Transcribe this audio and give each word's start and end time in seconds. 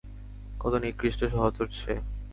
কত 0.59 0.73
নিকৃষ্ট 0.83 1.21
সহচর 1.33 1.67
সে! 1.71 1.93